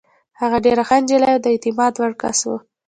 هغه 0.39 0.57
ډېره 0.65 0.83
ښه 0.87 0.95
نجلۍ 1.01 1.29
او 1.35 1.39
د 1.43 1.45
اعتماد 1.53 1.93
وړ 1.95 2.11
کس 2.21 2.39
وه. 2.47 2.57